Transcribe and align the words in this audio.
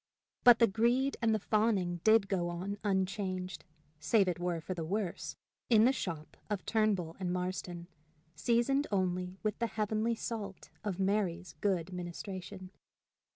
But 0.43 0.57
the 0.57 0.65
greed 0.65 1.15
and 1.21 1.31
the 1.31 1.37
fawning 1.39 1.97
did 2.03 2.27
go 2.27 2.49
on 2.49 2.79
unchanged, 2.83 3.65
save 3.99 4.27
it 4.27 4.39
were 4.39 4.59
for 4.59 4.73
the 4.73 4.83
worse, 4.83 5.35
in 5.69 5.85
the 5.85 5.93
shop 5.93 6.37
of 6.49 6.65
Turnbull 6.65 7.15
and 7.19 7.31
Marston, 7.31 7.85
seasoned 8.33 8.87
only 8.91 9.37
with 9.43 9.59
the 9.59 9.67
heavenly 9.67 10.15
salt 10.15 10.71
of 10.83 10.99
Mary's 10.99 11.53
good 11.61 11.93
ministration. 11.93 12.71